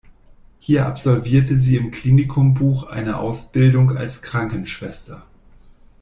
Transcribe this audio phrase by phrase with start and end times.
[0.59, 5.27] Hier absolvierte sie im Klinikum Buch eine Ausbildung als Krankenschwester.